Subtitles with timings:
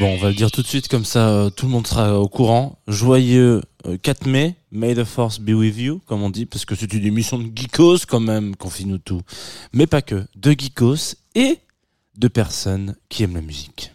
[0.00, 2.18] Bon, on va le dire tout de suite, comme ça euh, tout le monde sera
[2.18, 2.78] au courant.
[2.88, 6.74] Joyeux euh, 4 mai, May the Force be with you, comme on dit, parce que
[6.74, 9.20] c'est une émission de geekos quand même, confie-nous tout.
[9.74, 11.58] Mais pas que, de geekos et
[12.16, 13.92] de personnes qui aiment la musique.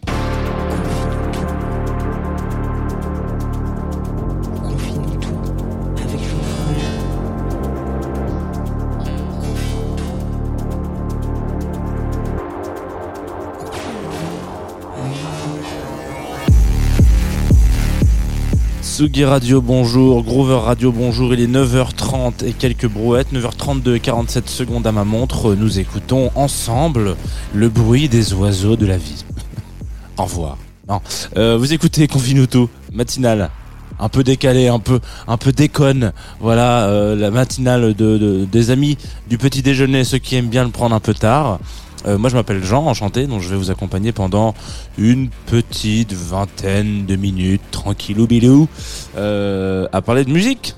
[18.96, 20.24] Sugi Radio, bonjour.
[20.24, 21.34] Groover Radio, bonjour.
[21.34, 23.30] Il est 9h30 et quelques brouettes.
[23.30, 25.54] 9h32 et 47 secondes à ma montre.
[25.54, 27.14] Nous écoutons ensemble
[27.52, 29.26] le bruit des oiseaux de la vie.
[30.16, 30.56] Au revoir.
[31.36, 33.50] Euh, vous écoutez Confine tout, matinale.
[34.00, 36.14] Un peu décalé, un peu, un peu déconne.
[36.40, 38.96] Voilà, euh, la matinale de, de- des amis
[39.28, 41.58] du petit déjeuner, ceux qui aiment bien le prendre un peu tard.
[42.06, 44.54] Euh, moi, je m'appelle Jean, enchanté, donc je vais vous accompagner pendant
[44.98, 48.68] une petite vingtaine de minutes, tranquillou bilou,
[49.16, 50.74] euh, à parler de musique.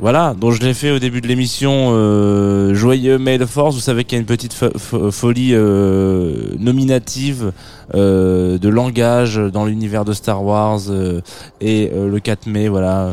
[0.00, 3.74] Voilà, donc je l'ai fait au début de l'émission euh, Joyeux May the Force.
[3.74, 7.52] Vous savez qu'il y a une petite fo- fo- folie euh, nominative
[7.96, 11.20] euh, de langage dans l'univers de Star Wars euh,
[11.60, 13.10] et euh, le 4 mai, voilà.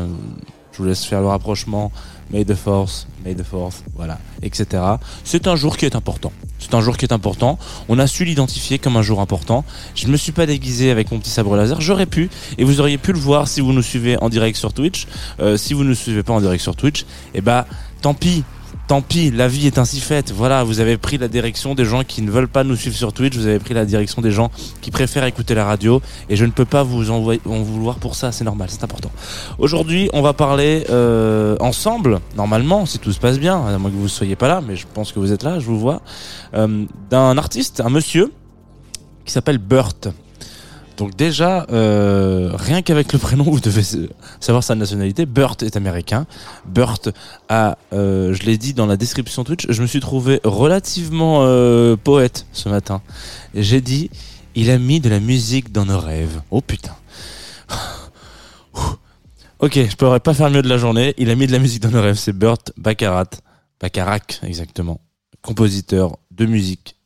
[0.72, 1.90] Je vous laisse faire le rapprochement.
[2.30, 4.82] May the Force, May the Force, voilà, etc.
[5.24, 6.32] C'est un jour qui est important.
[6.58, 7.58] C'est un jour qui est important.
[7.88, 9.64] On a su l'identifier comme un jour important.
[9.94, 11.80] Je me suis pas déguisé avec mon petit sabre laser.
[11.80, 12.28] J'aurais pu,
[12.58, 15.06] et vous auriez pu le voir si vous nous suivez en direct sur Twitch.
[15.40, 17.04] Euh, si vous ne nous suivez pas en direct sur Twitch,
[17.34, 17.64] eh ben,
[18.02, 18.42] tant pis.
[18.86, 20.30] Tant pis, la vie est ainsi faite.
[20.30, 23.12] Voilà, vous avez pris la direction des gens qui ne veulent pas nous suivre sur
[23.12, 23.34] Twitch.
[23.36, 24.48] Vous avez pris la direction des gens
[24.80, 26.00] qui préfèrent écouter la radio.
[26.28, 28.30] Et je ne peux pas vous en vouloir pour ça.
[28.30, 29.10] C'est normal, c'est important.
[29.58, 33.96] Aujourd'hui, on va parler euh, ensemble, normalement, si tout se passe bien, à moins que
[33.96, 36.00] vous ne soyez pas là, mais je pense que vous êtes là, je vous vois,
[36.54, 38.32] euh, d'un artiste, un monsieur,
[39.24, 40.10] qui s'appelle Burt.
[40.96, 43.82] Donc déjà, euh, rien qu'avec le prénom, vous devez
[44.40, 45.26] savoir sa nationalité.
[45.26, 46.26] Burt est américain.
[46.66, 47.10] Burt
[47.48, 51.96] a, euh, je l'ai dit dans la description Twitch, je me suis trouvé relativement euh,
[51.96, 53.02] poète ce matin.
[53.54, 54.10] J'ai dit,
[54.54, 56.40] il a mis de la musique dans nos rêves.
[56.50, 56.96] Oh putain.
[59.58, 61.14] Ok, je pourrais pas faire mieux de la journée.
[61.16, 62.16] Il a mis de la musique dans nos rêves.
[62.16, 63.30] C'est Burt Baccarat.
[63.80, 65.00] Bacharach, exactement.
[65.40, 66.96] Compositeur de musique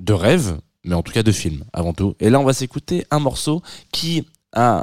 [0.00, 2.14] de rêve, mais en tout cas de film, avant tout.
[2.20, 4.82] Et là, on va s'écouter un morceau qui a,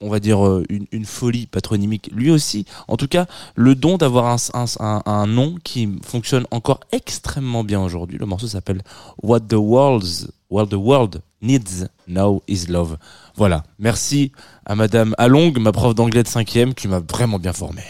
[0.00, 2.64] on va dire, euh, une, folie patronymique, lui aussi.
[2.88, 8.18] En tout cas, le don d'avoir un nom qui fonctionne encore extrêmement bien aujourd'hui.
[8.18, 8.82] Le morceau s'appelle
[9.22, 12.96] What the World's, What the World Needs Now Is Love.
[13.36, 13.64] Voilà.
[13.78, 14.32] Merci
[14.64, 17.82] à Madame Along, ma prof d'anglais de 5 qui m'a vraiment bien formé.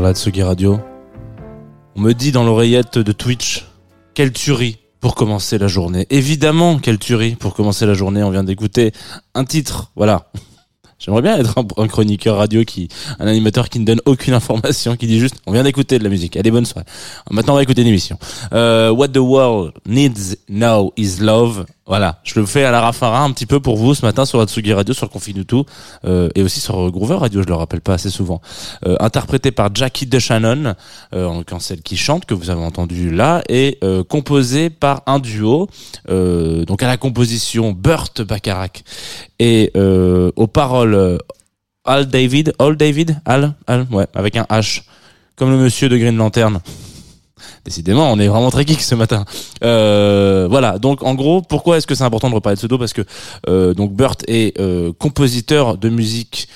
[0.00, 0.80] Là de Sugi Radio.
[1.96, 3.66] On me dit dans l'oreillette de Twitch,
[4.14, 6.06] quelle tuerie pour commencer la journée.
[6.10, 8.22] Évidemment, quelle tuerie pour commencer la journée.
[8.22, 8.92] On vient d'écouter
[9.34, 10.30] un titre, voilà.
[10.98, 15.08] J'aimerais bien être un, chroniqueur radio qui, un animateur qui ne donne aucune information, qui
[15.08, 16.36] dit juste, on vient d'écouter de la musique.
[16.36, 16.86] Allez, bonne soirée.
[17.30, 18.18] Maintenant, on va écouter l'émission.
[18.52, 21.66] Euh, What the world needs now is love.
[21.84, 24.40] Voilà, je le fais à la Rafara un petit peu pour vous ce matin sur
[24.40, 25.64] Atsugi Radio, sur Confine tout,
[26.04, 28.40] euh, et aussi sur Groover Radio, je le rappelle pas assez souvent.
[28.86, 30.74] Euh, interprété par Jackie DeShannon,
[31.12, 35.18] euh, en celle qui chante, que vous avez entendu là, et euh, composé par un
[35.18, 35.68] duo,
[36.08, 38.84] euh, donc à la composition Burt Bacharach,
[39.40, 41.18] et aux paroles
[41.84, 44.82] Al David, Al David, Al, Al, ouais, avec un H,
[45.34, 46.60] comme le monsieur de Green Lantern.
[47.64, 49.24] Décidément, on est vraiment très geek ce matin.
[49.64, 50.78] Euh, voilà.
[50.78, 53.02] Donc, en gros, pourquoi est-ce que c'est important de reparler de ce dos Parce que
[53.48, 56.48] euh, donc Burt est euh, compositeur de musique.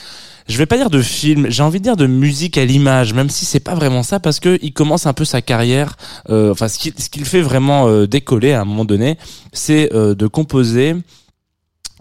[0.49, 3.31] Je vais pas dire de film, j'ai envie de dire de musique à l'image, même
[3.31, 5.97] si c'est pas vraiment ça, parce que il commence un peu sa carrière.
[6.31, 9.19] euh, enfin, ce qu'il qu'il fait vraiment euh, décoller à un moment donné,
[9.53, 10.95] c'est euh, de composer.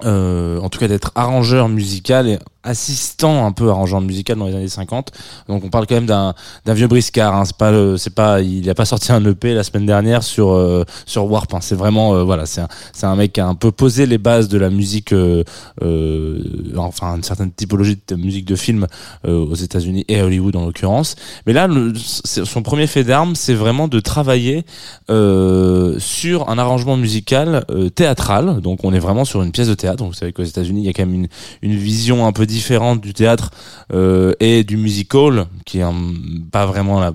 [0.04, 4.56] euh, en tout cas d'être arrangeur musical et assistant un peu arrangeur musical dans les
[4.56, 5.12] années 50
[5.48, 6.34] donc on parle quand même d'un
[6.74, 7.46] vieux briscard hein.
[7.46, 10.84] c'est pas c'est pas il a pas sorti un EP la semaine dernière sur euh,
[11.06, 11.60] sur Warp hein.
[11.62, 12.62] c'est vraiment euh, voilà c'est
[12.94, 15.44] c'est un mec qui a un peu posé les bases de la musique euh,
[15.84, 16.40] euh,
[16.78, 18.88] enfin une certaine typologie de musique de film
[19.28, 23.54] euh, aux États-Unis et Hollywood en l'occurrence mais là le- son premier fait d'armes c'est
[23.54, 24.66] vraiment de travailler
[25.10, 29.98] euh, sur un arrangement musical théâtral donc on est vraiment sur une pièce de théâtre
[29.98, 31.28] donc vous savez qu'aux États-Unis il y a quand même une
[31.62, 33.52] une vision un peu différente du théâtre
[33.94, 36.14] euh, et du musical qui est un-
[36.52, 37.12] pas vraiment la,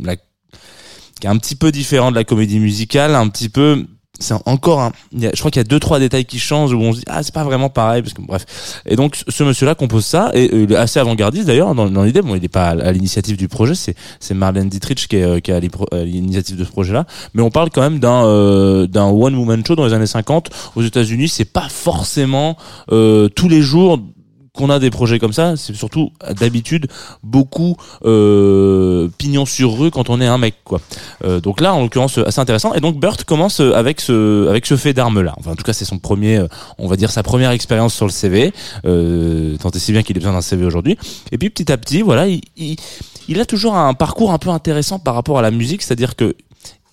[0.00, 3.84] la qui est un petit peu différent de la comédie musicale un petit peu
[4.20, 6.92] c'est encore un, je crois qu'il y a deux trois détails qui changent où on
[6.92, 8.44] se dit ah c'est pas vraiment pareil parce que bref.
[8.84, 11.88] Et donc ce monsieur là compose ça et euh, il est assez avant-gardiste d'ailleurs dans,
[11.88, 12.20] dans l'idée.
[12.20, 15.38] Bon il n'est pas à, l'initiative du projet c'est c'est Marlène Dietrich qui est, euh,
[15.38, 15.60] qui est
[16.04, 19.64] l'initiative de ce projet là mais on parle quand même d'un euh, d'un one woman
[19.64, 22.56] show dans les années 50 aux États-Unis c'est pas forcément
[22.90, 24.00] euh, tous les jours
[24.58, 26.10] qu'on a des projets comme ça, c'est surtout
[26.40, 26.88] d'habitude
[27.22, 30.80] beaucoup euh, pignon sur rue quand on est un mec quoi.
[31.24, 34.66] Euh, donc là en l'occurrence assez intéressant et donc Burt commence euh, avec ce avec
[34.66, 35.34] ce fait d'arme là.
[35.38, 36.48] Enfin en tout cas c'est son premier euh,
[36.78, 38.52] on va dire sa première expérience sur le CV
[38.84, 40.98] euh, tant et si bien qu'il ait besoin d'un CV aujourd'hui.
[41.30, 42.76] Et puis petit à petit voilà, il, il
[43.28, 46.34] il a toujours un parcours un peu intéressant par rapport à la musique, c'est-à-dire que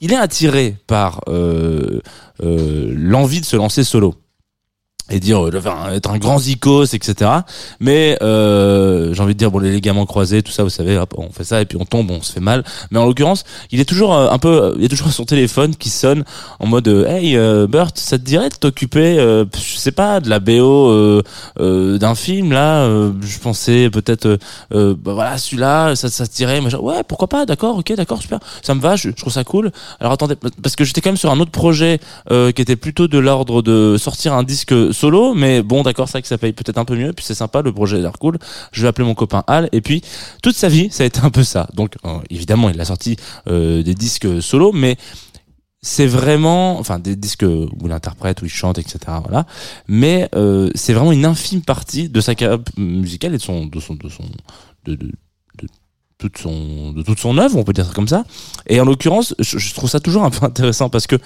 [0.02, 2.02] il est attiré par euh,
[2.44, 4.14] euh, l'envie de se lancer solo
[5.10, 7.32] et dire euh, enfin, être un grand zikos etc
[7.80, 11.14] mais euh, j'ai envie de dire bon les ligaments croisés tout ça vous savez hop,
[11.18, 12.64] on fait ça et puis on tombe on se fait mal.
[12.92, 15.76] Mais en l'occurrence il est toujours euh, un peu il y a toujours son téléphone
[15.76, 16.24] qui sonne
[16.60, 20.20] en mode euh, hey euh, Burt ça te dirait de t'occuper euh, je sais pas
[20.20, 21.22] de la BO euh,
[21.60, 24.38] euh, d'un film là euh, je pensais peut-être euh,
[24.74, 26.80] euh, bah voilà celui-là ça ça te dirait machin.
[26.80, 29.72] ouais pourquoi pas d'accord ok d'accord super ça me va je, je trouve ça cool.
[30.00, 32.00] Alors attendez parce que j'étais quand même sur un autre projet
[32.32, 36.14] euh, qui était plutôt de l'ordre de sortir un disque solo mais bon d'accord c'est
[36.14, 38.18] vrai que ça paye peut-être un peu mieux puis c'est sympa le projet a l'air
[38.20, 38.38] cool.
[38.72, 40.02] Je vais appeler mon copain Al et puis
[40.42, 41.68] toute sa vie ça a été un peu ça.
[41.74, 44.98] Donc euh, évidemment il a sorti euh, des disques solo mais
[45.82, 49.46] c'est vraiment enfin des disques où il interprète où il chante etc voilà.
[49.88, 53.80] Mais euh, c'est vraiment une infime partie de sa carrière musicale et de son de
[53.80, 54.24] son de son
[54.86, 54.98] de,
[56.18, 58.24] toute son de toute son œuvre on peut dire ça comme ça.
[58.68, 61.18] Et en l'occurrence je trouve ça toujours un peu intéressant parce que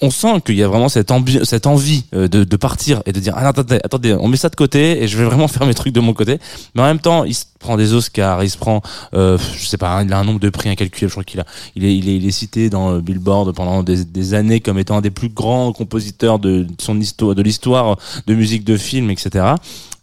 [0.00, 1.10] on sent qu'il y a vraiment cette,
[1.42, 4.48] cette envie euh, de, de partir et de dire ah, attendez, attendez, on met ça
[4.48, 6.38] de côté et je vais vraiment faire mes trucs de mon côté.
[6.74, 8.80] Mais en même temps, il se prend des Oscars, il se prend,
[9.14, 11.08] euh, je sais pas, il a un nombre de prix incalculable.
[11.10, 13.82] Je crois qu'il a, il est, il est, il est cité dans euh, Billboard pendant
[13.82, 17.98] des, des années comme étant un des plus grands compositeurs de son histoire, de l'histoire
[18.26, 19.54] de musique de film, etc.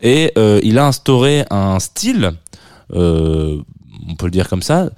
[0.02, 2.32] Et euh, il a instauré un style,
[2.94, 3.62] euh,
[4.10, 4.90] on peut le dire comme ça,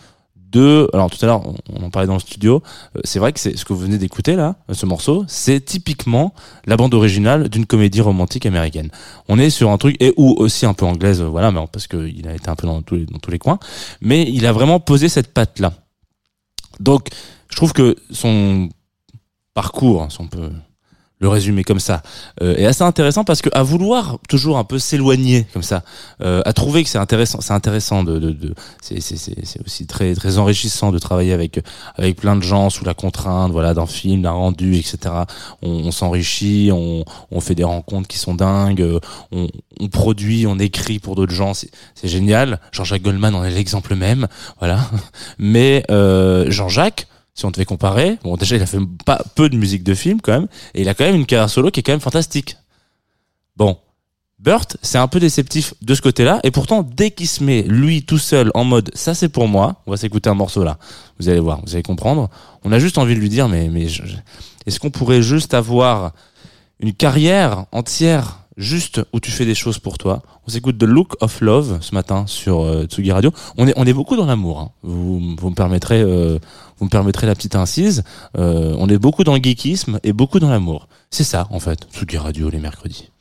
[0.51, 2.61] de alors tout à l'heure on- en parlait dans le studio
[2.95, 6.33] euh, c'est vrai que c'est ce que vous venez d'écouter là ce morceau c'est typiquement
[6.65, 8.89] la bande originale d'une comédie romantique américaine.
[9.27, 11.87] On est sur un truc et ou aussi un peu anglaise euh, voilà mais parce
[11.87, 13.59] que il a été un peu dans tous les, dans tous les coins
[14.01, 15.73] mais il a vraiment posé cette patte là
[16.79, 17.07] donc
[17.49, 18.69] je trouve que son
[19.53, 20.51] parcours si on peut
[21.21, 22.01] le résumer comme ça.
[22.41, 25.83] Euh, est assez intéressant parce que à vouloir toujours un peu s'éloigner comme ça
[26.21, 28.97] euh, à trouver que c'est intéressant c'est intéressant de, de, de c'est
[29.65, 31.59] aussi très très enrichissant de travailler avec
[31.95, 35.13] avec plein de gens sous la contrainte voilà d'un film d'un rendu etc
[35.61, 38.99] on, on s'enrichit on on fait des rencontres qui sont dingues euh,
[39.31, 39.47] on,
[39.79, 42.59] on produit on écrit pour d'autres gens c'est c'est génial.
[42.71, 44.27] Jean-Jacques Goldman en est l'exemple même
[44.59, 44.79] voilà.
[45.37, 47.07] Mais euh, Jean-Jacques
[47.41, 50.21] si on devait comparer, bon déjà il a fait pas peu de musique de film
[50.21, 52.55] quand même, et il a quand même une carrière solo qui est quand même fantastique.
[53.57, 53.77] Bon,
[54.39, 58.03] Burt, c'est un peu déceptif de ce côté-là, et pourtant, dès qu'il se met, lui,
[58.03, 60.77] tout seul, en mode, ça c'est pour moi, on va s'écouter un morceau là,
[61.19, 62.29] vous allez voir, vous allez comprendre,
[62.63, 63.87] on a juste envie de lui dire, mais, mais
[64.65, 66.13] est-ce qu'on pourrait juste avoir
[66.79, 71.15] une carrière entière juste où tu fais des choses pour toi On s'écoute The Look
[71.21, 73.31] of Love ce matin sur euh, Tsugi Radio.
[73.57, 74.71] On est, on est beaucoup dans l'amour, hein.
[74.83, 76.01] vous, vous me permettrez...
[76.01, 76.39] euh,
[76.81, 78.03] vous me permettrez la petite incise,
[78.39, 80.87] euh, on est beaucoup dans le geekisme et beaucoup dans l'amour.
[81.11, 83.11] C'est ça, en fait, Tsugi Radio les mercredis.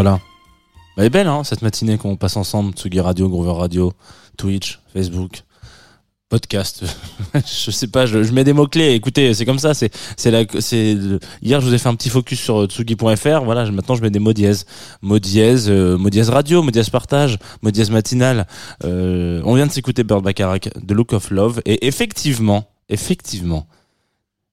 [0.00, 0.20] Voilà.
[0.96, 2.72] Bah, elle est belle, hein, cette matinée qu'on passe ensemble.
[2.72, 3.92] Tsugi Radio, Groover Radio,
[4.36, 5.42] Twitch, Facebook,
[6.28, 6.84] podcast.
[7.34, 8.92] je sais pas, je, mets des mots-clés.
[8.94, 9.74] Écoutez, c'est comme ça.
[9.74, 10.96] C'est, c'est la, c'est,
[11.42, 13.42] hier, je vous ai fait un petit focus sur euh, tsugi.fr.
[13.42, 14.66] Voilà, maintenant, je mets des mots dièse.
[15.02, 17.90] Mots dièse, euh, mots dièse radio, mots dièse partage, mots dièse.
[18.84, 21.60] Euh, on vient de s'écouter Bird Bacharach, The Look of Love.
[21.64, 23.66] Et effectivement, effectivement,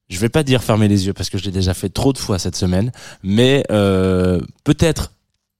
[0.08, 2.18] je vais pas dire fermer les yeux parce que je l'ai déjà fait trop de
[2.18, 2.90] fois cette semaine,
[3.22, 5.12] mais peut-être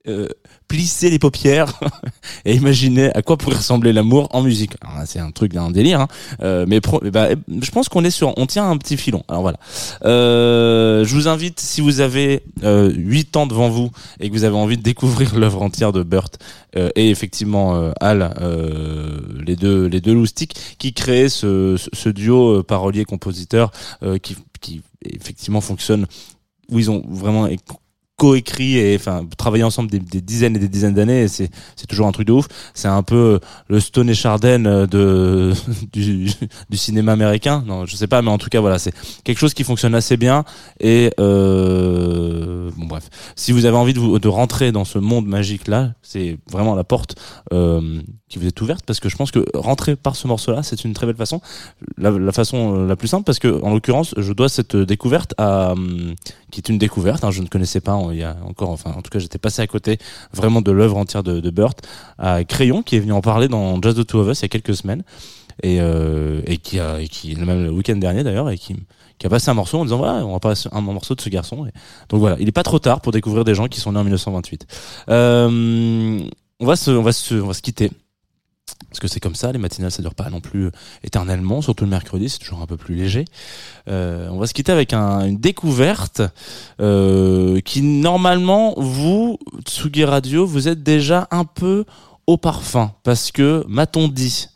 [0.08, 0.28] euh,
[0.68, 1.78] plisser les paupières
[2.44, 4.72] et imaginer à quoi pourrait ressembler l'amour en musique.
[5.06, 6.08] C'est un truc d'un délire, hein.
[6.42, 9.22] Euh, mais pro- ben, je pense qu'on est sur, on tient un petit filon.
[9.28, 9.58] Alors voilà.
[10.04, 14.44] Euh, je vous invite, si vous avez euh, 8 ans devant vous et que vous
[14.44, 16.38] avez envie de découvrir l'œuvre entière de Burt
[16.76, 22.08] euh, et effectivement euh, Al, euh, les deux les deux loustiques qui créent ce, ce,
[22.08, 23.70] duo parolier-compositeur
[24.02, 26.06] euh, qui, qui effectivement fonctionne
[26.70, 27.46] où ils ont vraiment
[28.16, 32.12] coécrit et enfin travaillé ensemble des, dizaines et des dizaines d'années c'est c'est toujours un
[32.12, 32.46] truc de ouf.
[32.74, 35.52] C'est un peu le Stone et Chardin euh, de
[35.92, 36.30] du,
[36.70, 37.62] du cinéma américain.
[37.66, 40.16] Non je sais pas mais en tout cas voilà c'est quelque chose qui fonctionne assez
[40.16, 40.44] bien.
[40.80, 43.08] Et euh, bon bref.
[43.36, 46.74] Si vous avez envie de, vous, de rentrer dans ce monde magique là c'est vraiment
[46.74, 47.16] la porte
[47.52, 50.62] euh, qui vous est ouverte parce que je pense que rentrer par ce morceau là
[50.62, 51.42] c'est une très belle façon.
[51.98, 55.34] La, la façon euh, la plus simple parce que en l'occurrence je dois cette découverte
[55.36, 56.14] à hum,
[56.50, 59.02] qui est une découverte hein, je ne connaissais pas il y a encore enfin en
[59.02, 59.98] tout cas j'étais passé à côté
[60.32, 61.80] vraiment de l'œuvre entière de, de Burt
[62.18, 64.46] à Crayon qui est venu en parler dans Just the Two of Us il y
[64.46, 65.02] a quelques semaines
[65.62, 68.76] et, euh, et qui a et qui même le week-end dernier d'ailleurs et qui
[69.18, 71.28] qui a passé un morceau en disant voilà on va passer un morceau de ce
[71.28, 71.66] garçon
[72.08, 74.04] donc voilà il est pas trop tard pour découvrir des gens qui sont nés en
[74.04, 74.66] 1928
[75.08, 76.20] euh,
[76.60, 77.90] on va se on va se on va se quitter
[78.88, 80.70] Parce que c'est comme ça, les matinales ça dure pas non plus
[81.02, 83.24] éternellement, surtout le mercredi, c'est toujours un peu plus léger.
[83.88, 86.22] Euh, on va se quitter avec un- une découverte
[86.80, 91.84] euh, qui normalement, vous, Tsugi Radio, vous êtes déjà un peu
[92.26, 92.92] au parfum.
[93.02, 94.48] Parce que, m'a-t-on dit,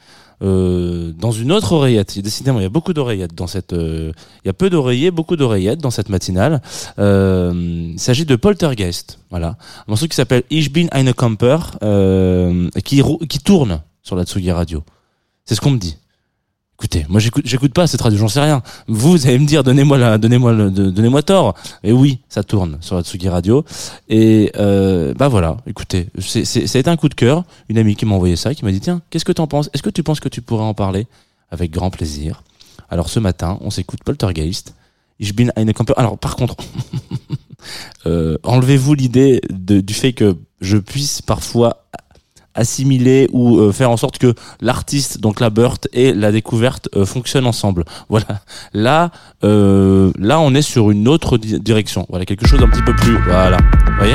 [0.42, 3.74] euh, dans une autre oreillette, décidément il y a beaucoup d'oreillettes dans cette...
[3.74, 4.12] euh,
[4.44, 6.62] il y a peu d'oreillers, beaucoup d'oreillettes dans cette matinale.
[6.98, 7.52] Euh,
[7.92, 9.48] il s'agit de Poltergeist, voilà.
[9.80, 14.50] Un morceau qui s'appelle Ich bin eine Camper, euh, qui, qui tourne sur la Tsugi
[14.50, 14.82] Radio.
[15.44, 15.96] C'est ce qu'on me dit.
[16.74, 18.60] Écoutez, moi j'écoute, pas cette radio, j'en sais rien.
[18.88, 21.54] Vous, vous allez me dire, donnez-moi la, donnez-moi le, donnez-moi tort.
[21.84, 23.64] Et oui, ça tourne sur la Tsugi Radio.
[24.08, 27.44] Et euh, bah voilà, écoutez, c'est, ça a été un coup de cœur.
[27.68, 29.70] Une amie qui m'a envoyé ça, qui m'a dit tiens, qu'est-ce que t'en penses?
[29.74, 31.06] Est-ce que tu penses que tu pourrais en parler?
[31.52, 32.42] Avec grand plaisir.
[32.88, 34.74] Alors ce matin, on s'écoute Poltergeist.
[35.96, 36.56] Alors par contre,
[38.06, 41.84] euh, enlevez-vous l'idée du fait que je puisse parfois
[42.54, 47.04] assimiler ou euh, faire en sorte que l'artiste, donc la Burt et la découverte euh,
[47.06, 47.84] fonctionnent ensemble.
[48.08, 48.26] Voilà.
[48.74, 49.10] Là,
[49.44, 52.06] euh, là, on est sur une autre di- direction.
[52.08, 53.16] Voilà, quelque chose d'un petit peu plus.
[53.24, 53.56] Voilà.
[53.58, 54.14] Vous voyez?